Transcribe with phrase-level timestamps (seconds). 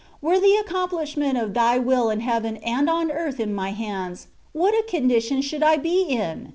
[0.19, 4.73] Were the accomplishment of Thy will in heaven and on earth in my hands, what
[4.73, 6.49] a condition should I be in